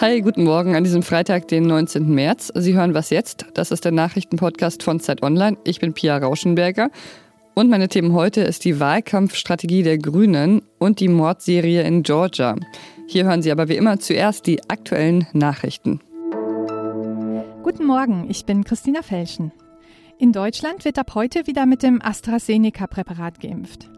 Hi, 0.00 0.20
guten 0.22 0.42
Morgen 0.42 0.74
an 0.74 0.82
diesem 0.82 1.04
Freitag, 1.04 1.46
den 1.46 1.68
19. 1.68 2.12
März. 2.12 2.50
Sie 2.56 2.74
hören 2.74 2.94
was 2.94 3.10
jetzt? 3.10 3.46
Das 3.54 3.70
ist 3.70 3.84
der 3.84 3.92
Nachrichtenpodcast 3.92 4.82
von 4.82 4.98
Zeit 4.98 5.22
Online. 5.22 5.56
Ich 5.62 5.78
bin 5.78 5.94
Pia 5.94 6.18
Rauschenberger. 6.18 6.90
Und 7.54 7.70
meine 7.70 7.88
Themen 7.88 8.12
heute 8.12 8.40
ist 8.40 8.64
die 8.64 8.80
Wahlkampfstrategie 8.80 9.84
der 9.84 9.98
Grünen 9.98 10.62
und 10.78 10.98
die 10.98 11.06
Mordserie 11.06 11.82
in 11.82 12.02
Georgia. 12.02 12.56
Hier 13.06 13.24
hören 13.24 13.40
Sie 13.40 13.52
aber 13.52 13.68
wie 13.68 13.76
immer 13.76 14.00
zuerst 14.00 14.48
die 14.48 14.68
aktuellen 14.68 15.28
Nachrichten. 15.32 16.00
Guten 17.62 17.86
Morgen, 17.86 18.26
ich 18.28 18.44
bin 18.44 18.64
Christina 18.64 19.02
Felschen. 19.02 19.52
In 20.18 20.32
Deutschland 20.32 20.84
wird 20.84 20.98
ab 20.98 21.14
heute 21.14 21.46
wieder 21.46 21.66
mit 21.66 21.84
dem 21.84 22.02
AstraZeneca-Präparat 22.02 23.38
geimpft. 23.40 23.88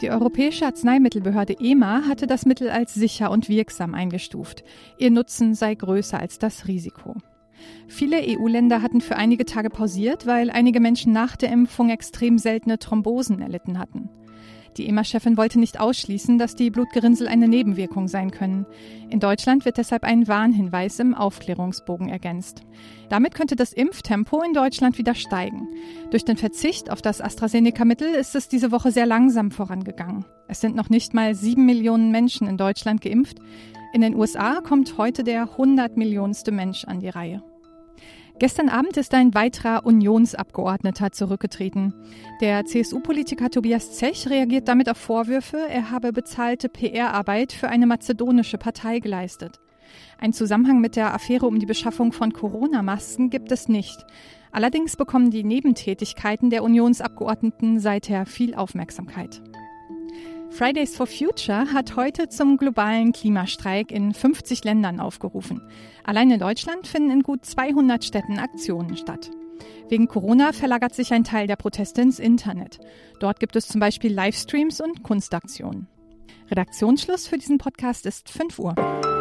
Die 0.00 0.10
Europäische 0.10 0.66
Arzneimittelbehörde 0.66 1.56
EMA 1.60 2.02
hatte 2.08 2.26
das 2.26 2.46
Mittel 2.46 2.68
als 2.68 2.94
sicher 2.94 3.30
und 3.30 3.48
wirksam 3.48 3.94
eingestuft. 3.94 4.64
Ihr 4.98 5.10
Nutzen 5.10 5.54
sei 5.54 5.74
größer 5.74 6.18
als 6.18 6.38
das 6.38 6.66
Risiko. 6.66 7.14
Viele 7.86 8.20
EU-Länder 8.22 8.82
hatten 8.82 9.00
für 9.00 9.16
einige 9.16 9.44
Tage 9.44 9.70
pausiert, 9.70 10.26
weil 10.26 10.50
einige 10.50 10.80
Menschen 10.80 11.12
nach 11.12 11.36
der 11.36 11.52
Impfung 11.52 11.90
extrem 11.90 12.38
seltene 12.38 12.78
Thrombosen 12.78 13.40
erlitten 13.40 13.78
hatten. 13.78 14.10
Die 14.76 14.88
EMA-Chefin 14.88 15.36
wollte 15.36 15.60
nicht 15.60 15.78
ausschließen, 15.78 16.38
dass 16.38 16.56
die 16.56 16.70
Blutgerinnsel 16.70 17.28
eine 17.28 17.46
Nebenwirkung 17.46 18.08
sein 18.08 18.30
können. 18.30 18.66
In 19.08 19.20
Deutschland 19.20 19.64
wird 19.64 19.78
deshalb 19.78 20.02
ein 20.02 20.26
Warnhinweis 20.26 20.98
im 20.98 21.14
Aufklärungsbogen 21.14 22.08
ergänzt. 22.08 22.62
Damit 23.08 23.34
könnte 23.34 23.54
das 23.54 23.72
Impftempo 23.72 24.42
in 24.42 24.52
Deutschland 24.52 24.98
wieder 24.98 25.14
steigen. 25.14 25.68
Durch 26.10 26.24
den 26.24 26.36
Verzicht 26.36 26.90
auf 26.90 27.02
das 27.02 27.20
AstraZeneca-Mittel 27.20 28.08
ist 28.08 28.34
es 28.34 28.48
diese 28.48 28.72
Woche 28.72 28.90
sehr 28.90 29.06
langsam 29.06 29.50
vorangegangen. 29.50 30.24
Es 30.48 30.60
sind 30.60 30.74
noch 30.74 30.90
nicht 30.90 31.14
mal 31.14 31.34
sieben 31.34 31.66
Millionen 31.66 32.10
Menschen 32.10 32.48
in 32.48 32.56
Deutschland 32.56 33.00
geimpft. 33.00 33.38
In 33.92 34.00
den 34.00 34.16
USA 34.16 34.60
kommt 34.60 34.98
heute 34.98 35.22
der 35.22 35.42
100 35.42 35.96
Millionste 35.96 36.50
Mensch 36.50 36.84
an 36.84 36.98
die 36.98 37.08
Reihe. 37.08 37.42
Gestern 38.40 38.68
Abend 38.68 38.96
ist 38.96 39.14
ein 39.14 39.32
weiterer 39.32 39.86
Unionsabgeordneter 39.86 41.12
zurückgetreten. 41.12 41.94
Der 42.40 42.64
CSU-Politiker 42.64 43.48
Tobias 43.48 43.92
Zech 43.92 44.28
reagiert 44.28 44.66
damit 44.66 44.90
auf 44.90 44.98
Vorwürfe, 44.98 45.58
er 45.68 45.92
habe 45.92 46.12
bezahlte 46.12 46.68
PR-Arbeit 46.68 47.52
für 47.52 47.68
eine 47.68 47.86
mazedonische 47.86 48.58
Partei 48.58 48.98
geleistet. 48.98 49.60
Ein 50.18 50.32
Zusammenhang 50.32 50.80
mit 50.80 50.96
der 50.96 51.14
Affäre 51.14 51.46
um 51.46 51.60
die 51.60 51.66
Beschaffung 51.66 52.12
von 52.12 52.32
Corona-Masken 52.32 53.30
gibt 53.30 53.52
es 53.52 53.68
nicht. 53.68 54.04
Allerdings 54.50 54.96
bekommen 54.96 55.30
die 55.30 55.44
Nebentätigkeiten 55.44 56.50
der 56.50 56.64
Unionsabgeordneten 56.64 57.78
seither 57.78 58.26
viel 58.26 58.54
Aufmerksamkeit. 58.56 59.42
Fridays 60.54 60.96
for 60.96 61.08
Future 61.08 61.72
hat 61.72 61.96
heute 61.96 62.28
zum 62.28 62.56
globalen 62.56 63.10
Klimastreik 63.10 63.90
in 63.90 64.14
50 64.14 64.62
Ländern 64.62 65.00
aufgerufen. 65.00 65.60
Allein 66.04 66.30
in 66.30 66.38
Deutschland 66.38 66.86
finden 66.86 67.10
in 67.10 67.22
gut 67.24 67.44
200 67.44 68.04
Städten 68.04 68.38
Aktionen 68.38 68.96
statt. 68.96 69.32
Wegen 69.88 70.06
Corona 70.06 70.52
verlagert 70.52 70.94
sich 70.94 71.12
ein 71.12 71.24
Teil 71.24 71.48
der 71.48 71.56
Proteste 71.56 72.02
ins 72.02 72.20
Internet. 72.20 72.78
Dort 73.18 73.40
gibt 73.40 73.56
es 73.56 73.66
zum 73.66 73.80
Beispiel 73.80 74.14
Livestreams 74.14 74.80
und 74.80 75.02
Kunstaktionen. 75.02 75.88
Redaktionsschluss 76.48 77.26
für 77.26 77.36
diesen 77.36 77.58
Podcast 77.58 78.06
ist 78.06 78.30
5 78.30 78.56
Uhr. 78.60 79.13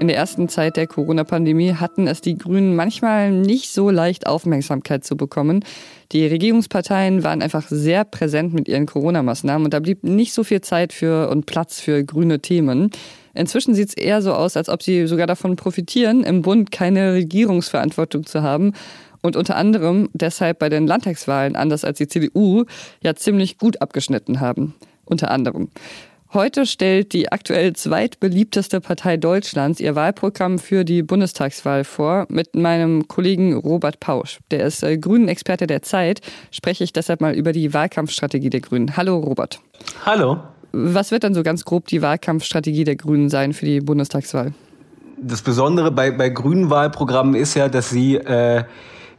In 0.00 0.06
der 0.06 0.16
ersten 0.16 0.48
Zeit 0.48 0.76
der 0.76 0.86
Corona-Pandemie 0.86 1.74
hatten 1.74 2.06
es 2.06 2.20
die 2.20 2.38
Grünen 2.38 2.76
manchmal 2.76 3.32
nicht 3.32 3.72
so 3.72 3.90
leicht, 3.90 4.28
Aufmerksamkeit 4.28 5.04
zu 5.04 5.16
bekommen. 5.16 5.64
Die 6.12 6.24
Regierungsparteien 6.24 7.24
waren 7.24 7.42
einfach 7.42 7.66
sehr 7.68 8.04
präsent 8.04 8.54
mit 8.54 8.68
ihren 8.68 8.86
Corona-Maßnahmen 8.86 9.64
und 9.64 9.74
da 9.74 9.80
blieb 9.80 10.04
nicht 10.04 10.34
so 10.34 10.44
viel 10.44 10.60
Zeit 10.60 10.92
für 10.92 11.28
und 11.30 11.46
Platz 11.46 11.80
für 11.80 12.04
grüne 12.04 12.38
Themen. 12.38 12.92
Inzwischen 13.34 13.74
sieht 13.74 13.88
es 13.88 13.94
eher 13.94 14.22
so 14.22 14.34
aus, 14.34 14.56
als 14.56 14.68
ob 14.68 14.84
sie 14.84 15.08
sogar 15.08 15.26
davon 15.26 15.56
profitieren, 15.56 16.22
im 16.22 16.42
Bund 16.42 16.70
keine 16.70 17.14
Regierungsverantwortung 17.14 18.24
zu 18.24 18.42
haben 18.42 18.74
und 19.22 19.34
unter 19.34 19.56
anderem 19.56 20.10
deshalb 20.12 20.60
bei 20.60 20.68
den 20.68 20.86
Landtagswahlen, 20.86 21.56
anders 21.56 21.84
als 21.84 21.98
die 21.98 22.06
CDU, 22.06 22.66
ja 23.02 23.16
ziemlich 23.16 23.58
gut 23.58 23.82
abgeschnitten 23.82 24.38
haben. 24.38 24.74
Unter 25.04 25.32
anderem. 25.32 25.70
Heute 26.34 26.66
stellt 26.66 27.14
die 27.14 27.32
aktuell 27.32 27.72
zweitbeliebteste 27.72 28.82
Partei 28.82 29.16
Deutschlands 29.16 29.80
ihr 29.80 29.94
Wahlprogramm 29.94 30.58
für 30.58 30.84
die 30.84 31.02
Bundestagswahl 31.02 31.84
vor. 31.84 32.26
Mit 32.28 32.54
meinem 32.54 33.08
Kollegen 33.08 33.54
Robert 33.56 33.98
Pausch, 33.98 34.40
der 34.50 34.66
ist 34.66 34.82
äh, 34.82 34.98
Grünen-Experte 34.98 35.66
der 35.66 35.80
Zeit, 35.80 36.20
spreche 36.50 36.84
ich 36.84 36.92
deshalb 36.92 37.22
mal 37.22 37.34
über 37.34 37.52
die 37.52 37.72
Wahlkampfstrategie 37.72 38.50
der 38.50 38.60
Grünen. 38.60 38.94
Hallo 38.98 39.16
Robert. 39.16 39.60
Hallo. 40.04 40.40
Was 40.72 41.12
wird 41.12 41.24
dann 41.24 41.32
so 41.32 41.42
ganz 41.42 41.64
grob 41.64 41.86
die 41.86 42.02
Wahlkampfstrategie 42.02 42.84
der 42.84 42.96
Grünen 42.96 43.30
sein 43.30 43.54
für 43.54 43.64
die 43.64 43.80
Bundestagswahl? 43.80 44.52
Das 45.16 45.40
Besondere 45.40 45.90
bei, 45.90 46.10
bei 46.10 46.28
grünen 46.28 46.68
Wahlprogrammen 46.68 47.36
ist 47.36 47.54
ja, 47.54 47.70
dass 47.70 47.88
sie 47.88 48.16
äh, 48.16 48.64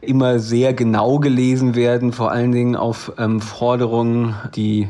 immer 0.02 0.38
sehr 0.38 0.76
genau 0.76 1.18
gelesen 1.18 1.74
werden, 1.74 2.14
vor 2.14 2.30
allen 2.30 2.52
Dingen 2.52 2.76
auf 2.76 3.14
ähm, 3.18 3.42
Forderungen, 3.42 4.36
die 4.56 4.90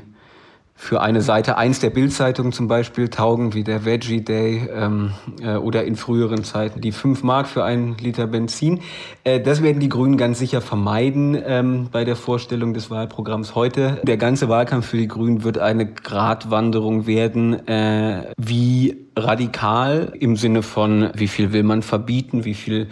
für 0.82 1.02
eine 1.02 1.22
Seite 1.22 1.58
eins 1.58 1.82
der 1.82 1.90
Bildzeitung 1.90 2.54
zum 2.54 2.70
Beispiel 2.70 3.10
taugen, 3.10 3.54
wie 3.54 3.66
der 3.66 3.84
Veggie 3.84 4.22
Day 4.22 4.70
ähm, 4.74 5.12
äh, 5.42 5.56
oder 5.56 5.84
in 5.84 5.98
früheren 5.98 6.46
Zeiten 6.46 6.80
die 6.80 6.94
5 6.94 7.22
Mark 7.22 7.48
für 7.48 7.66
einen 7.66 7.98
Liter 7.98 8.28
Benzin. 8.28 8.80
Äh, 9.26 9.42
das 9.42 9.62
werden 9.62 9.82
die 9.82 9.90
Grünen 9.90 10.16
ganz 10.16 10.40
sicher 10.40 10.62
vermeiden 10.62 11.38
ähm, 11.46 11.90
bei 11.92 12.06
der 12.06 12.16
Vorstellung 12.16 12.74
des 12.74 12.90
Wahlprogramms 12.90 13.56
heute. 13.56 14.00
Der 14.04 14.16
ganze 14.16 14.48
Wahlkampf 14.48 14.88
für 14.88 14.98
die 14.98 15.10
Grünen 15.10 15.44
wird 15.44 15.58
eine 15.58 15.86
Gratwanderung 15.86 17.06
werden, 17.06 17.68
äh, 17.68 18.32
wie 18.38 19.06
radikal 19.18 20.14
im 20.18 20.38
Sinne 20.38 20.64
von, 20.64 21.10
wie 21.14 21.28
viel 21.28 21.52
will 21.52 21.64
man 21.64 21.82
verbieten, 21.82 22.46
wie 22.46 22.54
viel 22.54 22.88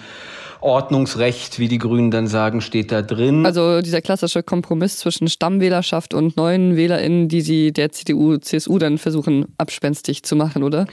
Ordnungsrecht, 0.61 1.59
wie 1.59 1.67
die 1.67 1.77
Grünen 1.77 2.11
dann 2.11 2.27
sagen, 2.27 2.61
steht 2.61 2.91
da 2.91 3.01
drin. 3.01 3.45
Also 3.45 3.81
dieser 3.81 4.01
klassische 4.01 4.43
Kompromiss 4.43 4.97
zwischen 4.97 5.27
Stammwählerschaft 5.27 6.13
und 6.13 6.37
neuen 6.37 6.75
WählerInnen, 6.75 7.27
die 7.27 7.41
sie 7.41 7.71
der 7.71 7.91
CDU, 7.91 8.37
CSU 8.37 8.77
dann 8.77 8.97
versuchen, 8.97 9.45
abspenstig 9.57 10.23
zu 10.23 10.35
machen, 10.35 10.63
oder? 10.63 10.87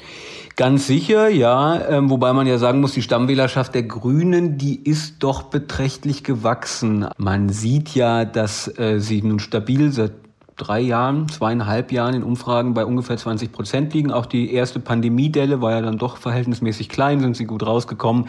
Ganz 0.57 0.87
sicher, 0.87 1.29
ja. 1.29 1.89
Ähm, 1.89 2.11
wobei 2.11 2.33
man 2.33 2.47
ja 2.47 2.59
sagen 2.59 2.81
muss, 2.81 2.93
die 2.93 3.03
Stammwählerschaft 3.03 3.75
der 3.75 3.85
Grünen, 3.85 4.59
die 4.59 4.81
ist 4.83 5.17
doch 5.21 5.45
beträchtlich 5.45 6.25
gewachsen. 6.25 7.07
Man 7.17 7.49
sieht 7.49 7.95
ja, 7.95 8.25
dass 8.25 8.69
äh, 8.79 9.01
sie 9.01 9.23
nun 9.23 9.39
stabil 9.39 9.93
seit 9.93 10.13
drei 10.57 10.81
Jahren, 10.81 11.29
zweieinhalb 11.29 11.91
Jahren 11.91 12.15
in 12.15 12.23
Umfragen 12.23 12.75
bei 12.75 12.85
ungefähr 12.85 13.17
20 13.17 13.51
Prozent 13.51 13.93
liegen. 13.93 14.13
Auch 14.13 14.27
die 14.27 14.53
erste 14.53 14.79
Pandemiedelle 14.79 15.61
war 15.61 15.73
ja 15.73 15.81
dann 15.81 15.99
doch 15.99 16.17
verhältnismäßig 16.17 16.89
klein, 16.89 17.19
sind 17.21 17.37
sie 17.37 17.45
gut 17.45 17.67
rausgekommen. 17.67 18.29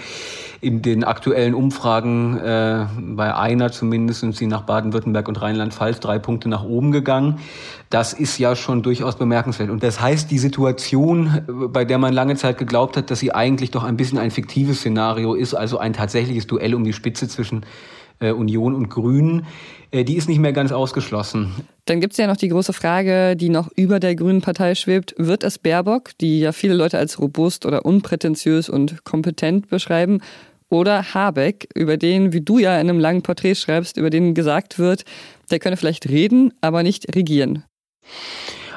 In 0.59 0.81
den 0.81 1.03
aktuellen 1.03 1.53
Umfragen, 1.53 2.37
äh, 2.37 2.87
bei 2.97 3.35
einer 3.35 3.71
zumindest, 3.71 4.21
sind 4.21 4.35
sie 4.35 4.47
nach 4.47 4.61
Baden-Württemberg 4.61 5.27
und 5.27 5.39
Rheinland-Pfalz 5.39 5.99
drei 5.99 6.17
Punkte 6.17 6.49
nach 6.49 6.63
oben 6.63 6.91
gegangen. 6.91 7.39
Das 7.91 8.13
ist 8.13 8.39
ja 8.39 8.55
schon 8.55 8.81
durchaus 8.81 9.17
bemerkenswert. 9.17 9.69
Und 9.69 9.83
das 9.83 10.01
heißt, 10.01 10.31
die 10.31 10.39
Situation, 10.39 11.43
bei 11.71 11.85
der 11.85 11.99
man 11.99 12.11
lange 12.11 12.35
Zeit 12.35 12.57
geglaubt 12.57 12.97
hat, 12.97 13.11
dass 13.11 13.19
sie 13.19 13.35
eigentlich 13.35 13.69
doch 13.69 13.83
ein 13.83 13.97
bisschen 13.97 14.17
ein 14.17 14.31
fiktives 14.31 14.79
Szenario 14.79 15.35
ist, 15.35 15.53
also 15.53 15.77
ein 15.77 15.93
tatsächliches 15.93 16.47
Duell 16.47 16.73
um 16.73 16.83
die 16.83 16.93
Spitze 16.93 17.27
zwischen 17.27 17.65
Union 18.19 18.75
und 18.75 18.89
Grünen, 18.89 19.45
äh, 19.91 20.03
die 20.03 20.15
ist 20.15 20.29
nicht 20.29 20.39
mehr 20.39 20.53
ganz 20.53 20.71
ausgeschlossen. 20.71 21.51
Dann 21.85 22.01
gibt 22.01 22.13
es 22.13 22.17
ja 22.17 22.27
noch 22.27 22.37
die 22.37 22.49
große 22.49 22.73
Frage, 22.73 23.35
die 23.35 23.49
noch 23.49 23.69
über 23.75 23.99
der 23.99 24.15
Grünen 24.15 24.41
Partei 24.41 24.75
schwebt. 24.75 25.13
Wird 25.17 25.43
es 25.43 25.59
Baerbock, 25.59 26.11
die 26.19 26.39
ja 26.39 26.51
viele 26.51 26.73
Leute 26.73 26.97
als 26.97 27.19
robust 27.19 27.65
oder 27.65 27.85
unprätentiös 27.85 28.69
und 28.69 29.03
kompetent 29.03 29.69
beschreiben, 29.69 30.19
oder 30.69 31.13
Habeck, 31.13 31.69
über 31.75 31.95
den, 31.95 32.33
wie 32.33 32.41
du 32.41 32.57
ja 32.57 32.73
in 32.79 32.89
einem 32.89 32.99
langen 32.99 33.21
Porträt 33.21 33.55
schreibst, 33.55 33.97
über 33.97 34.09
den 34.09 34.33
gesagt 34.33 34.79
wird, 34.79 35.05
der 35.51 35.59
könne 35.59 35.77
vielleicht 35.77 36.09
reden, 36.09 36.53
aber 36.61 36.83
nicht 36.83 37.15
regieren? 37.15 37.63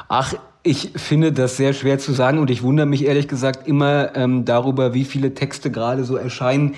Ach, 0.08 0.34
ich 0.62 0.90
finde 0.96 1.32
das 1.32 1.56
sehr 1.56 1.72
schwer 1.72 1.98
zu 1.98 2.12
sagen 2.12 2.38
und 2.38 2.50
ich 2.50 2.62
wundere 2.62 2.86
mich 2.86 3.04
ehrlich 3.04 3.28
gesagt 3.28 3.66
immer 3.66 4.14
ähm, 4.16 4.44
darüber, 4.44 4.92
wie 4.92 5.04
viele 5.04 5.34
Texte 5.34 5.70
gerade 5.70 6.04
so 6.04 6.16
erscheinen, 6.16 6.74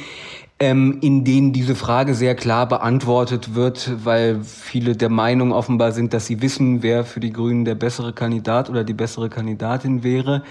ähm, 0.60 0.98
in 1.00 1.24
denen 1.24 1.54
diese 1.54 1.74
Frage 1.74 2.14
sehr 2.14 2.34
klar 2.34 2.68
beantwortet 2.68 3.54
wird, 3.54 3.90
weil 4.04 4.40
viele 4.44 4.94
der 4.94 5.08
Meinung 5.08 5.52
offenbar 5.52 5.92
sind, 5.92 6.12
dass 6.12 6.26
sie 6.26 6.42
wissen, 6.42 6.82
wer 6.82 7.04
für 7.04 7.20
die 7.20 7.32
Grünen 7.32 7.64
der 7.64 7.74
bessere 7.74 8.12
Kandidat 8.12 8.68
oder 8.68 8.84
die 8.84 8.92
bessere 8.92 9.30
Kandidatin 9.30 10.04
wäre. 10.04 10.42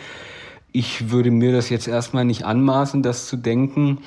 Ich 0.71 1.11
würde 1.11 1.29
mir 1.29 1.51
das 1.51 1.69
jetzt 1.69 1.88
erstmal 1.88 2.25
nicht 2.25 2.44
anmaßen, 2.44 3.03
das 3.03 3.27
zu 3.27 3.38
denken. 3.38 4.00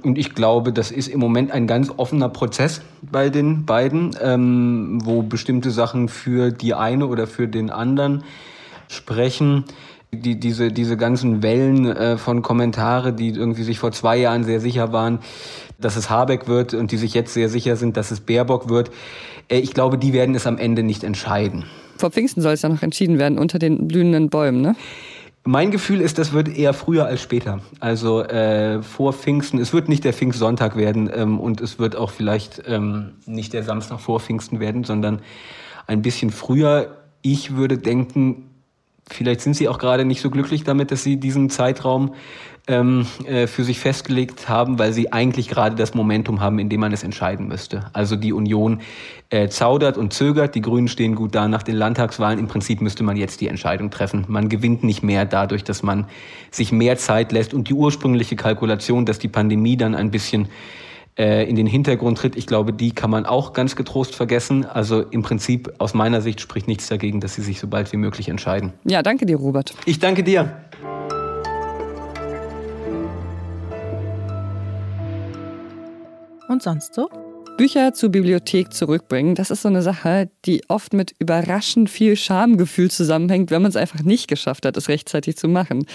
Und 0.00 0.16
ich 0.16 0.34
glaube, 0.34 0.72
das 0.72 0.92
ist 0.92 1.08
im 1.08 1.20
Moment 1.20 1.50
ein 1.50 1.66
ganz 1.66 1.90
offener 1.96 2.28
Prozess 2.28 2.80
bei 3.02 3.28
den 3.28 3.66
beiden, 3.66 4.16
ähm, 4.20 5.00
wo 5.04 5.22
bestimmte 5.22 5.72
Sachen 5.72 6.08
für 6.08 6.50
die 6.52 6.74
eine 6.74 7.06
oder 7.06 7.26
für 7.26 7.48
den 7.48 7.70
anderen 7.70 8.22
sprechen 8.88 9.64
die, 10.14 10.38
diese, 10.38 10.70
diese 10.70 10.96
ganzen 10.96 11.42
Wellen 11.42 11.86
äh, 11.86 12.18
von 12.18 12.42
Kommentare, 12.42 13.12
die 13.12 13.30
irgendwie 13.30 13.62
sich 13.62 13.78
vor 13.78 13.92
zwei 13.92 14.18
Jahren 14.18 14.44
sehr 14.44 14.60
sicher 14.60 14.92
waren, 14.92 15.20
dass 15.80 15.96
es 15.96 16.10
Habeck 16.10 16.48
wird 16.48 16.74
und 16.74 16.92
die 16.92 16.98
sich 16.98 17.14
jetzt 17.14 17.32
sehr 17.32 17.48
sicher 17.48 17.76
sind, 17.76 17.96
dass 17.96 18.10
es 18.10 18.20
Baerbock 18.20 18.68
wird, 18.68 18.90
äh, 19.48 19.58
ich 19.58 19.72
glaube, 19.72 19.96
die 19.96 20.12
werden 20.12 20.34
es 20.34 20.46
am 20.46 20.58
Ende 20.58 20.82
nicht 20.82 21.02
entscheiden. 21.02 21.64
Vor 21.96 22.10
Pfingsten 22.10 22.42
soll 22.42 22.52
es 22.52 22.62
ja 22.62 22.68
noch 22.68 22.82
entschieden 22.82 23.18
werden, 23.18 23.38
unter 23.38 23.58
den 23.58 23.88
blühenden 23.88 24.28
Bäumen, 24.28 24.60
ne? 24.60 24.76
Mein 25.44 25.72
Gefühl 25.72 26.00
ist, 26.00 26.18
das 26.18 26.32
wird 26.32 26.56
eher 26.56 26.72
früher 26.72 27.06
als 27.06 27.20
später. 27.20 27.60
Also 27.80 28.22
äh, 28.22 28.80
vor 28.80 29.12
Pfingsten. 29.12 29.58
Es 29.58 29.72
wird 29.72 29.88
nicht 29.88 30.04
der 30.04 30.12
Pfingstsonntag 30.12 30.76
werden 30.76 31.10
ähm, 31.12 31.40
und 31.40 31.60
es 31.60 31.80
wird 31.80 31.96
auch 31.96 32.10
vielleicht 32.10 32.62
ähm, 32.68 33.14
nicht 33.26 33.52
der 33.52 33.64
Samstag 33.64 33.98
vor 33.98 34.20
Pfingsten 34.20 34.60
werden, 34.60 34.84
sondern 34.84 35.18
ein 35.88 36.00
bisschen 36.00 36.30
früher. 36.30 36.96
Ich 37.22 37.56
würde 37.56 37.76
denken, 37.76 38.51
vielleicht 39.10 39.40
sind 39.40 39.54
Sie 39.54 39.68
auch 39.68 39.78
gerade 39.78 40.04
nicht 40.04 40.20
so 40.20 40.30
glücklich 40.30 40.64
damit, 40.64 40.90
dass 40.90 41.02
Sie 41.02 41.16
diesen 41.16 41.50
Zeitraum 41.50 42.12
ähm, 42.68 43.06
äh, 43.24 43.48
für 43.48 43.64
sich 43.64 43.80
festgelegt 43.80 44.48
haben, 44.48 44.78
weil 44.78 44.92
sie 44.92 45.12
eigentlich 45.12 45.48
gerade 45.48 45.74
das 45.74 45.94
Momentum 45.94 46.40
haben, 46.40 46.60
in 46.60 46.68
dem 46.68 46.80
man 46.80 46.92
es 46.92 47.02
entscheiden 47.02 47.48
müsste. 47.48 47.90
Also 47.92 48.14
die 48.14 48.32
Union 48.32 48.82
äh, 49.30 49.48
zaudert 49.48 49.98
und 49.98 50.12
zögert, 50.12 50.54
die 50.54 50.60
Grünen 50.60 50.86
stehen 50.86 51.16
gut 51.16 51.34
da 51.34 51.48
nach 51.48 51.64
den 51.64 51.74
Landtagswahlen. 51.74 52.38
Im 52.38 52.46
Prinzip 52.46 52.80
müsste 52.80 53.02
man 53.02 53.16
jetzt 53.16 53.40
die 53.40 53.48
Entscheidung 53.48 53.90
treffen. 53.90 54.24
Man 54.28 54.48
gewinnt 54.48 54.84
nicht 54.84 55.02
mehr 55.02 55.24
dadurch, 55.24 55.64
dass 55.64 55.82
man 55.82 56.06
sich 56.52 56.70
mehr 56.70 56.96
Zeit 56.98 57.32
lässt 57.32 57.52
und 57.52 57.68
die 57.68 57.74
ursprüngliche 57.74 58.36
Kalkulation, 58.36 59.06
dass 59.06 59.18
die 59.18 59.28
Pandemie 59.28 59.76
dann 59.76 59.96
ein 59.96 60.12
bisschen 60.12 60.48
äh, 61.18 61.48
in 61.48 61.56
den 61.56 61.66
Hintergrund 61.66 62.18
tritt, 62.18 62.36
ich 62.36 62.46
glaube, 62.46 62.72
die 62.72 62.92
kann 62.92 63.10
man 63.10 63.26
auch 63.26 63.52
ganz 63.52 63.76
getrost 63.76 64.14
vergessen. 64.14 64.64
Also 64.64 65.02
im 65.02 65.22
Prinzip 65.22 65.72
aus 65.78 65.94
meiner 65.94 66.20
Sicht 66.20 66.40
spricht 66.40 66.68
nichts 66.68 66.88
dagegen, 66.88 67.20
dass 67.20 67.34
sie 67.34 67.42
sich 67.42 67.60
so 67.60 67.66
bald 67.66 67.92
wie 67.92 67.98
möglich 67.98 68.28
entscheiden. 68.28 68.72
Ja, 68.84 69.02
danke 69.02 69.26
dir, 69.26 69.36
Robert. 69.36 69.74
Ich 69.84 69.98
danke 69.98 70.22
dir. 70.22 70.50
Und 76.48 76.62
sonst 76.62 76.94
so? 76.94 77.08
Bücher 77.56 77.92
zur 77.92 78.08
Bibliothek 78.08 78.72
zurückbringen, 78.72 79.34
das 79.34 79.50
ist 79.50 79.62
so 79.62 79.68
eine 79.68 79.82
Sache, 79.82 80.30
die 80.46 80.62
oft 80.68 80.94
mit 80.94 81.14
überraschend 81.18 81.90
viel 81.90 82.16
Schamgefühl 82.16 82.90
zusammenhängt, 82.90 83.50
wenn 83.50 83.62
man 83.62 83.68
es 83.68 83.76
einfach 83.76 84.02
nicht 84.02 84.26
geschafft 84.26 84.64
hat, 84.64 84.76
es 84.76 84.88
rechtzeitig 84.88 85.36
zu 85.36 85.48
machen. 85.48 85.86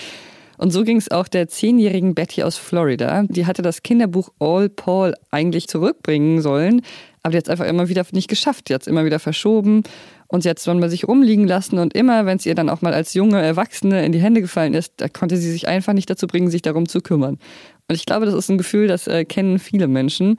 Und 0.57 0.71
so 0.71 0.83
ging 0.83 0.97
es 0.97 1.11
auch 1.11 1.27
der 1.27 1.47
zehnjährigen 1.47 2.15
Betty 2.15 2.43
aus 2.43 2.57
Florida. 2.57 3.23
Die 3.29 3.45
hatte 3.45 3.61
das 3.61 3.83
Kinderbuch 3.83 4.31
All 4.39 4.69
Paul 4.69 5.13
eigentlich 5.29 5.67
zurückbringen 5.67 6.41
sollen, 6.41 6.81
aber 7.21 7.31
die 7.31 7.37
hat 7.37 7.45
es 7.45 7.49
einfach 7.49 7.65
immer 7.65 7.89
wieder 7.89 8.05
nicht 8.11 8.27
geschafft. 8.27 8.69
Die 8.69 8.73
hat 8.73 8.81
es 8.81 8.87
immer 8.87 9.05
wieder 9.05 9.19
verschoben 9.19 9.83
und 10.27 10.43
sie 10.43 10.49
hat 10.49 10.57
es 10.57 10.63
dann 10.63 10.79
bei 10.79 10.89
sich 10.89 11.07
rumliegen 11.07 11.47
lassen. 11.47 11.77
Und 11.77 11.93
immer, 11.93 12.25
wenn 12.25 12.37
es 12.37 12.45
ihr 12.45 12.55
dann 12.55 12.69
auch 12.69 12.81
mal 12.81 12.93
als 12.93 13.13
junge 13.13 13.41
Erwachsene 13.41 14.05
in 14.05 14.11
die 14.11 14.21
Hände 14.21 14.41
gefallen 14.41 14.73
ist, 14.73 14.93
da 14.97 15.07
konnte 15.07 15.37
sie 15.37 15.51
sich 15.51 15.67
einfach 15.67 15.93
nicht 15.93 16.09
dazu 16.09 16.25
bringen, 16.25 16.49
sich 16.49 16.61
darum 16.61 16.87
zu 16.87 17.01
kümmern. 17.01 17.37
Und 17.87 17.95
ich 17.95 18.05
glaube, 18.05 18.25
das 18.25 18.35
ist 18.35 18.49
ein 18.49 18.57
Gefühl, 18.57 18.87
das 18.87 19.07
äh, 19.07 19.25
kennen 19.25 19.59
viele 19.59 19.87
Menschen. 19.87 20.37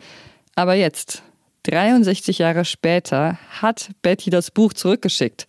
Aber 0.55 0.75
jetzt, 0.75 1.23
63 1.65 2.39
Jahre 2.39 2.65
später, 2.65 3.39
hat 3.61 3.91
Betty 4.03 4.31
das 4.31 4.51
Buch 4.51 4.73
zurückgeschickt. 4.73 5.47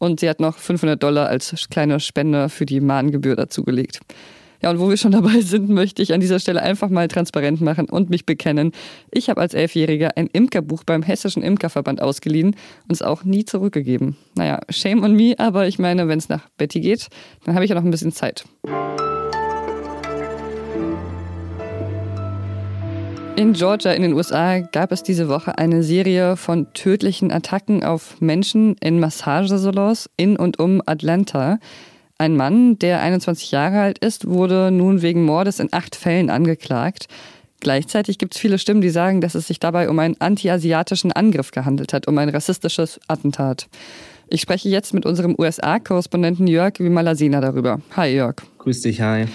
Und 0.00 0.18
sie 0.18 0.28
hat 0.28 0.40
noch 0.40 0.56
500 0.56 1.00
Dollar 1.00 1.28
als 1.28 1.54
kleine 1.70 2.00
Spende 2.00 2.48
für 2.48 2.64
die 2.64 2.80
Mahngebühr 2.80 3.36
dazugelegt. 3.36 4.00
Ja, 4.62 4.70
und 4.70 4.78
wo 4.78 4.88
wir 4.88 4.96
schon 4.96 5.12
dabei 5.12 5.40
sind, 5.40 5.68
möchte 5.68 6.02
ich 6.02 6.12
an 6.12 6.20
dieser 6.20 6.40
Stelle 6.40 6.62
einfach 6.62 6.88
mal 6.88 7.06
transparent 7.08 7.60
machen 7.60 7.88
und 7.88 8.10
mich 8.10 8.26
bekennen. 8.26 8.72
Ich 9.10 9.30
habe 9.30 9.40
als 9.40 9.54
Elfjähriger 9.54 10.16
ein 10.16 10.26
Imkerbuch 10.26 10.84
beim 10.84 11.02
Hessischen 11.02 11.42
Imkerverband 11.42 12.02
ausgeliehen 12.02 12.56
und 12.88 12.92
es 12.92 13.02
auch 13.02 13.24
nie 13.24 13.44
zurückgegeben. 13.44 14.16
Naja, 14.34 14.60
shame 14.70 15.04
on 15.04 15.14
me, 15.14 15.34
aber 15.38 15.68
ich 15.68 15.78
meine, 15.78 16.08
wenn 16.08 16.18
es 16.18 16.28
nach 16.28 16.48
Betty 16.56 16.80
geht, 16.80 17.08
dann 17.44 17.54
habe 17.54 17.64
ich 17.64 17.68
ja 17.68 17.76
noch 17.76 17.84
ein 17.84 17.90
bisschen 17.90 18.12
Zeit. 18.12 18.44
In 23.40 23.54
Georgia 23.54 23.92
in 23.92 24.02
den 24.02 24.12
USA 24.12 24.58
gab 24.58 24.92
es 24.92 25.02
diese 25.02 25.30
Woche 25.30 25.56
eine 25.56 25.82
Serie 25.82 26.36
von 26.36 26.70
tödlichen 26.74 27.32
Attacken 27.32 27.82
auf 27.82 28.20
Menschen 28.20 28.76
in 28.82 29.00
Massagesalons 29.00 30.10
in 30.18 30.36
und 30.36 30.58
um 30.58 30.82
Atlanta. 30.84 31.58
Ein 32.18 32.36
Mann, 32.36 32.78
der 32.80 33.00
21 33.00 33.50
Jahre 33.50 33.80
alt 33.80 33.98
ist, 34.00 34.28
wurde 34.28 34.70
nun 34.70 35.00
wegen 35.00 35.24
Mordes 35.24 35.58
in 35.58 35.70
acht 35.72 35.96
Fällen 35.96 36.28
angeklagt. 36.28 37.06
Gleichzeitig 37.60 38.18
gibt 38.18 38.34
es 38.34 38.40
viele 38.42 38.58
Stimmen, 38.58 38.82
die 38.82 38.90
sagen, 38.90 39.22
dass 39.22 39.34
es 39.34 39.46
sich 39.46 39.58
dabei 39.58 39.88
um 39.88 39.98
einen 40.00 40.20
anti-asiatischen 40.20 41.10
Angriff 41.10 41.50
gehandelt 41.50 41.94
hat, 41.94 42.08
um 42.08 42.18
ein 42.18 42.28
rassistisches 42.28 43.00
Attentat. 43.08 43.68
Ich 44.28 44.42
spreche 44.42 44.68
jetzt 44.68 44.92
mit 44.92 45.06
unserem 45.06 45.34
USA-Korrespondenten 45.38 46.46
Jörg 46.46 46.74
Wimalasina 46.78 47.40
darüber. 47.40 47.80
Hi 47.96 48.14
Jörg. 48.14 48.36
Grüß 48.58 48.82
dich, 48.82 49.00
hi. 49.00 49.28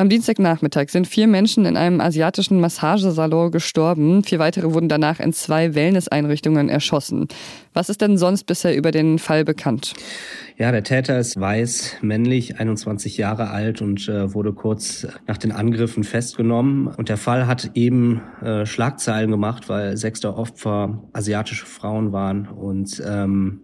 Am 0.00 0.08
Dienstagnachmittag 0.08 0.88
sind 0.88 1.06
vier 1.06 1.26
Menschen 1.26 1.66
in 1.66 1.76
einem 1.76 2.00
asiatischen 2.00 2.58
Massagesalon 2.58 3.50
gestorben. 3.50 4.24
Vier 4.24 4.38
weitere 4.38 4.72
wurden 4.72 4.88
danach 4.88 5.20
in 5.20 5.34
zwei 5.34 5.74
Wellnesseinrichtungen 5.74 6.70
erschossen. 6.70 7.28
Was 7.74 7.90
ist 7.90 8.00
denn 8.00 8.16
sonst 8.16 8.44
bisher 8.44 8.74
über 8.74 8.92
den 8.92 9.18
Fall 9.18 9.44
bekannt? 9.44 9.92
Ja, 10.56 10.72
der 10.72 10.84
Täter 10.84 11.18
ist 11.18 11.38
weiß, 11.38 11.96
männlich, 12.00 12.58
21 12.58 13.18
Jahre 13.18 13.50
alt 13.50 13.82
und 13.82 14.08
äh, 14.08 14.32
wurde 14.32 14.54
kurz 14.54 15.06
nach 15.26 15.36
den 15.36 15.52
Angriffen 15.52 16.02
festgenommen. 16.02 16.86
Und 16.86 17.10
der 17.10 17.18
Fall 17.18 17.46
hat 17.46 17.72
eben 17.74 18.22
äh, 18.40 18.64
Schlagzeilen 18.64 19.30
gemacht, 19.30 19.68
weil 19.68 19.98
sechs 19.98 20.20
der 20.20 20.34
Opfer 20.38 21.10
asiatische 21.12 21.66
Frauen 21.66 22.10
waren 22.10 22.48
und 22.48 23.02
ähm, 23.06 23.60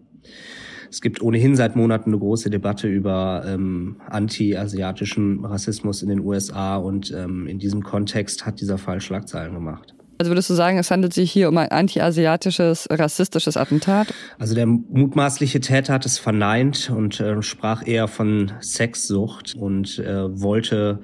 es 0.91 1.01
gibt 1.01 1.23
ohnehin 1.23 1.57
seit 1.57 1.77
Monaten 1.77 2.11
eine 2.11 2.19
große 2.19 2.51
Debatte 2.51 2.89
über 2.89 3.45
ähm, 3.47 3.97
anti-asiatischen 4.09 5.45
Rassismus 5.45 6.03
in 6.03 6.09
den 6.09 6.21
USA 6.21 6.77
und 6.77 7.13
ähm, 7.13 7.47
in 7.47 7.59
diesem 7.59 7.83
Kontext 7.83 8.47
hat 8.47 8.61
dieser 8.61 8.79
Fall 8.79 9.01
Schlagzeilen 9.01 9.55
gemacht. 9.55 9.95
Also 10.19 10.31
würdest 10.31 10.49
du 10.49 10.55
sagen, 10.55 10.79
es 10.79 10.91
handelt 10.91 11.13
sich 11.13 11.31
hier 11.31 11.49
um 11.49 11.59
ein 11.59 11.71
anti-asiatisches, 11.71 12.89
rassistisches 12.91 13.57
Attentat? 13.57 14.15
Also 14.39 14.55
der 14.55 14.67
mutmaßliche 14.67 15.61
Täter 15.61 15.93
hat 15.93 16.07
es 16.07 16.19
verneint 16.19 16.91
und 16.95 17.21
äh, 17.21 17.43
sprach 17.43 17.87
eher 17.87 18.09
von 18.09 18.53
Sexsucht 18.63 19.55
und 19.55 19.99
äh, 19.99 20.41
wollte 20.41 21.01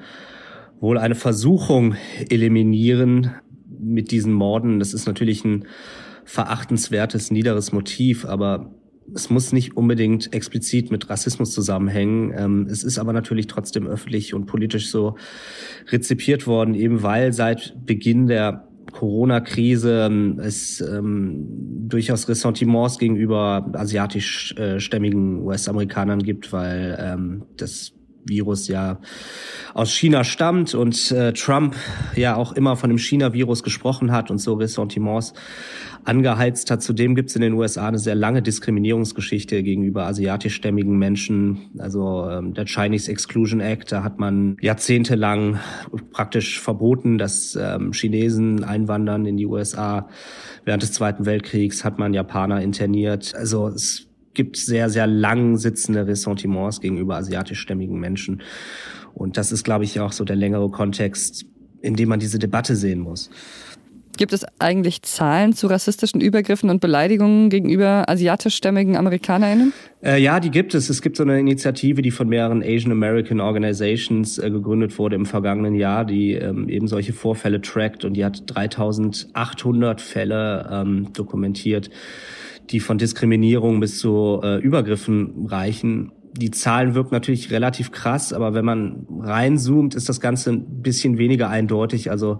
wohl 0.81 0.97
eine 0.97 1.15
Versuchung 1.15 1.95
eliminieren 2.31 3.33
mit 3.79 4.11
diesen 4.11 4.33
Morden. 4.33 4.79
Das 4.79 4.95
ist 4.95 5.07
natürlich 5.07 5.45
ein 5.45 5.67
verachtenswertes, 6.25 7.31
niederes 7.31 7.73
Motiv, 7.73 8.25
aber 8.25 8.71
es 9.15 9.31
muss 9.31 9.53
nicht 9.53 9.77
unbedingt 9.77 10.33
explizit 10.33 10.91
mit 10.91 11.09
Rassismus 11.11 11.53
zusammenhängen. 11.53 12.33
Ähm, 12.37 12.67
es 12.71 12.85
ist 12.85 12.99
aber 12.99 13.13
natürlich 13.13 13.47
trotzdem 13.47 13.87
öffentlich 13.87 14.35
und 14.35 14.47
politisch 14.47 14.91
so 14.91 15.17
rezipiert 15.89 16.47
worden, 16.47 16.75
eben 16.75 17.03
weil 17.03 17.33
seit 17.33 17.75
Beginn 17.85 18.27
der 18.27 18.69
Corona-Krise 18.93 20.07
ähm, 20.07 20.39
es 20.41 20.81
ähm, 20.81 21.47
durchaus 21.89 22.29
Ressentiments 22.29 22.99
gegenüber 22.99 23.71
asiatischstämmigen 23.75 25.39
äh, 25.39 25.41
US-Amerikanern 25.43 26.21
gibt, 26.21 26.53
weil 26.53 26.97
ähm, 27.01 27.45
das 27.57 27.95
Virus 28.25 28.69
ja 28.69 28.99
aus 29.75 29.93
China 29.93 30.25
stammt 30.25 30.75
und 30.75 31.11
äh, 31.11 31.33
Trump 31.33 31.75
ja 32.15 32.37
auch 32.37 32.53
immer 32.53 32.77
von 32.77 32.91
dem 32.91 32.99
China-Virus 32.99 33.63
gesprochen 33.63 34.13
hat 34.13 34.31
und 34.31 34.39
so 34.39 34.55
Ressentiments 34.55 35.33
angeheizt 36.05 36.71
hat. 36.71 36.83
Zudem 36.83 37.15
gibt 37.15 37.31
es 37.31 37.37
in 37.37 37.43
den 37.43 37.55
USA 37.55 37.89
eine 37.89 37.99
sehr 37.99 38.15
lange 38.15 38.43
Diskriminierungsgeschichte 38.43 39.63
gegenüber 39.63 40.07
asiatischstämmigen 40.07 40.99
Menschen. 40.99 41.71
Also 41.79 42.29
ähm, 42.29 42.55
der 42.55 42.67
Chinese 42.67 43.11
Exclusion 43.11 43.61
Act, 43.61 43.93
da 43.93 44.03
hat 44.03 44.19
man 44.19 44.57
jahrzehntelang 44.61 45.61
praktisch 46.13 46.61
verboten, 46.61 47.19
dass 47.19 47.57
ähm, 47.61 47.93
Chinesen 47.93 48.65
einwandern 48.65 49.27
in 49.27 49.37
die 49.37 49.47
USA. 49.47 50.09
Während 50.65 50.83
des 50.83 50.93
Zweiten 50.93 51.25
Weltkriegs 51.25 51.85
hat 51.85 51.99
man 51.99 52.15
Japaner 52.15 52.61
interniert. 52.61 53.35
Also 53.35 53.69
es 53.69 54.09
gibt 54.35 54.57
sehr, 54.57 54.91
sehr 54.91 55.07
lang 55.07 55.57
sitzende 55.59 56.07
Ressentiments 56.07 56.81
gegenüber 56.81 57.17
asiatischstämmigen 57.17 57.99
Menschen. 57.99 58.43
Und 59.15 59.37
das 59.37 59.53
ist, 59.53 59.65
glaube 59.65 59.85
ich, 59.85 60.01
auch 60.01 60.13
so 60.13 60.25
der 60.25 60.37
längere 60.37 60.71
Kontext, 60.71 61.45
in 61.81 61.97
dem 61.97 62.09
man 62.09 62.21
diese 62.21 62.39
Debatte 62.39 62.77
sehen 62.77 63.01
muss. 63.01 63.31
Gibt 64.19 64.35
es 64.35 64.45
eigentlich 64.59 65.03
Zahlen 65.03 65.55
zu 65.55 65.69
rassistischen 65.69 66.21
Übergriffen 66.21 66.69
und 66.69 66.81
Beleidigungen 66.81 67.49
gegenüber 67.49 68.05
asiatischstämmigen 68.09 68.97
AmerikanerInnen? 68.97 69.73
Äh, 70.05 70.21
ja, 70.23 70.39
die 70.39 70.51
gibt 70.51 70.75
es. 70.75 70.91
Es 70.91 71.01
gibt 71.01 71.17
so 71.17 71.23
eine 71.23 71.41
Initiative, 71.41 72.03
die 72.03 72.11
von 72.11 72.29
mehreren 72.29 72.63
Asian 72.63 72.93
American 72.93 73.41
Organizations 73.41 74.39
äh, 74.39 74.51
gegründet 74.51 74.99
wurde 74.99 75.17
im 75.17 75.25
vergangenen 75.25 75.75
Jahr, 75.75 76.05
die 76.05 76.33
ähm, 76.33 76.69
eben 76.69 76.89
solche 76.89 77.15
Vorfälle 77.15 77.63
trackt 77.63 78.05
und 78.05 78.13
die 78.15 78.25
hat 78.25 78.43
3800 78.55 80.03
Fälle 80.03 80.69
ähm, 80.71 81.09
dokumentiert, 81.15 81.89
die 82.71 82.81
von 82.81 82.99
Diskriminierung 82.99 83.81
bis 83.81 83.99
zu 83.99 84.41
äh, 84.43 84.59
Übergriffen 84.59 85.47
reichen 85.47 86.13
die 86.35 86.51
Zahlen 86.51 86.95
wirken 86.95 87.15
natürlich 87.15 87.51
relativ 87.51 87.93
krass, 87.93 88.33
aber 88.33 88.55
wenn 88.55 88.65
man 88.65 89.07
reinzoomt, 89.21 89.95
ist 89.95 90.09
das 90.09 90.21
Ganze 90.21 90.51
ein 90.51 90.83
bisschen 90.83 91.19
weniger 91.19 91.49
eindeutig. 91.49 92.11
Also 92.11 92.39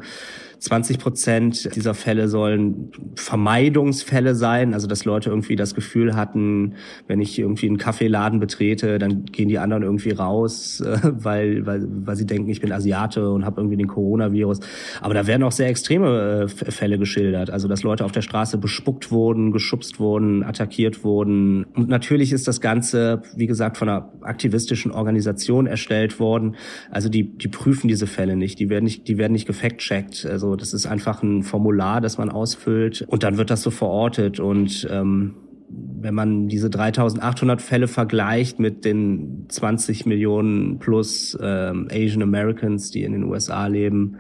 20 0.63 1.01
Prozent 1.01 1.75
dieser 1.75 1.93
Fälle 1.93 2.29
sollen 2.29 2.93
Vermeidungsfälle 3.17 4.37
sein, 4.37 4.75
also 4.75 4.87
dass 4.87 5.05
Leute 5.05 5.29
irgendwie 5.29 5.57
das 5.57 5.75
Gefühl 5.75 6.15
hatten, 6.15 6.75
wenn 7.09 7.21
ich 7.21 7.37
irgendwie 7.37 7.67
einen 7.67 7.79
Kaffeeladen 7.79 8.39
betrete, 8.39 9.01
dann 9.01 9.25
gehen 9.25 9.49
die 9.49 9.59
anderen 9.59 9.83
irgendwie 9.83 10.13
raus, 10.13 10.81
äh, 10.81 10.99
weil, 11.03 11.67
weil, 11.67 11.85
weil 11.89 12.15
sie 12.15 12.27
denken, 12.27 12.49
ich 12.49 12.61
bin 12.61 12.71
Asiate 12.71 13.29
und 13.29 13.45
habe 13.45 13.61
irgendwie 13.61 13.77
den 13.77 13.89
Coronavirus. 13.89 14.61
Aber 15.01 15.15
da 15.15 15.27
werden 15.27 15.43
auch 15.43 15.51
sehr 15.51 15.69
extreme 15.69 16.43
äh, 16.43 16.49
Fälle 16.49 16.97
geschildert, 16.97 17.51
also 17.51 17.67
dass 17.67 17.83
Leute 17.83 18.05
auf 18.05 18.13
der 18.13 18.23
Straße 18.23 18.57
bespuckt 18.57 19.11
wurden, 19.11 19.51
geschubst 19.51 19.99
wurden, 19.99 20.45
attackiert 20.45 21.03
wurden. 21.03 21.65
Und 21.75 21.89
natürlich 21.89 22.33
ist 22.33 22.47
das 22.47 22.61
Ganze, 22.61 23.23
wie 23.35 23.49
gesagt, 23.49 23.79
von 23.79 23.89
einer 23.89 24.13
aktivistischen 24.21 24.93
Organisation 24.93 25.67
erstellt 25.67 26.21
worden. 26.21 26.55
Also 26.93 27.09
die, 27.09 27.37
die 27.37 27.49
prüfen 27.49 27.89
diese 27.89 28.07
Fälle 28.07 28.37
nicht, 28.37 28.61
die 28.61 28.71
werden 28.71 28.85
nicht, 28.85 29.09
die 29.09 29.19
werden 29.19 29.33
nicht 29.33 29.47
gefact-checkt. 29.47 30.25
Also 30.25 30.52
das 30.57 30.75
ist 30.75 30.87
einfach 30.87 31.23
ein 31.23 31.43
Formular, 31.43 32.01
das 32.01 32.19
man 32.19 32.31
ausfüllt 32.31 33.03
und 33.09 33.23
dann 33.23 33.37
wird 33.37 33.51
das 33.51 33.63
so 33.63 33.71
verortet. 33.71 34.41
Und 34.41 34.87
ähm, 34.91 35.35
wenn 35.69 36.15
man 36.15 36.49
diese 36.49 36.69
3800 36.69 37.63
Fälle 37.63 37.89
vergleicht 37.89 38.59
mit 38.59 38.85
den 38.85 39.47
20 39.49 40.07
Millionen 40.07 40.79
plus 40.79 41.37
ähm, 41.41 41.89
Asian 41.91 42.23
Americans, 42.23 42.91
die 42.91 43.03
in 43.03 43.13
den 43.13 43.25
USA 43.25 43.67
leben, 43.67 44.19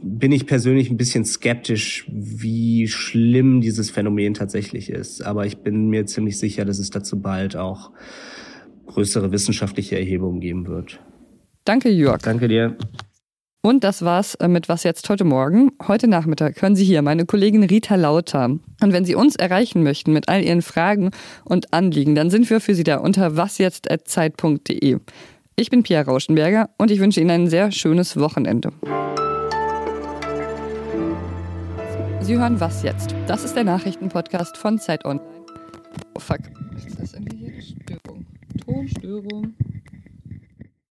bin 0.00 0.32
ich 0.32 0.46
persönlich 0.46 0.90
ein 0.90 0.96
bisschen 0.96 1.24
skeptisch, 1.24 2.06
wie 2.10 2.86
schlimm 2.86 3.60
dieses 3.60 3.90
Phänomen 3.90 4.34
tatsächlich 4.34 4.90
ist. 4.90 5.22
Aber 5.22 5.44
ich 5.44 5.58
bin 5.58 5.88
mir 5.88 6.06
ziemlich 6.06 6.38
sicher, 6.38 6.64
dass 6.64 6.78
es 6.78 6.90
dazu 6.90 7.20
bald 7.20 7.56
auch 7.56 7.90
größere 8.86 9.32
wissenschaftliche 9.32 9.98
Erhebungen 9.98 10.40
geben 10.40 10.66
wird. 10.66 11.00
Danke, 11.64 11.90
Jörg. 11.90 12.22
Danke 12.22 12.48
dir. 12.48 12.76
Und 13.60 13.82
das 13.82 14.04
war's 14.04 14.36
äh, 14.36 14.46
mit 14.46 14.68
Was 14.68 14.84
jetzt 14.84 15.08
heute 15.08 15.24
Morgen. 15.24 15.72
Heute 15.88 16.06
Nachmittag 16.06 16.62
hören 16.62 16.76
Sie 16.76 16.84
hier 16.84 17.02
meine 17.02 17.26
Kollegin 17.26 17.64
Rita 17.64 17.96
Lauter. 17.96 18.44
Und 18.44 18.92
wenn 18.92 19.04
Sie 19.04 19.16
uns 19.16 19.34
erreichen 19.34 19.82
möchten 19.82 20.12
mit 20.12 20.28
all 20.28 20.44
Ihren 20.44 20.62
Fragen 20.62 21.10
und 21.44 21.72
Anliegen, 21.72 22.14
dann 22.14 22.30
sind 22.30 22.48
wir 22.50 22.60
für 22.60 22.74
Sie 22.74 22.84
da 22.84 22.98
unter 22.98 23.36
wasjetzt.zeit.de. 23.36 24.98
Ich 25.56 25.70
bin 25.70 25.82
Pia 25.82 26.02
Rauschenberger 26.02 26.70
und 26.78 26.92
ich 26.92 27.00
wünsche 27.00 27.20
Ihnen 27.20 27.30
ein 27.30 27.48
sehr 27.48 27.72
schönes 27.72 28.16
Wochenende. 28.16 28.70
Sie 32.20 32.38
hören 32.38 32.60
Was 32.60 32.84
jetzt? 32.84 33.12
Das 33.26 33.42
ist 33.42 33.56
der 33.56 33.64
Nachrichtenpodcast 33.64 34.56
von 34.56 34.78
Zeit 34.78 35.04
Online. 35.04 35.26
Oh 36.14 36.20
fuck, 36.20 36.38
ist 36.76 37.00
das 37.00 37.12
irgendwie 37.14 37.38
hier 37.38 37.60
Störung? 37.60 38.24
Tonstörung. 38.64 39.54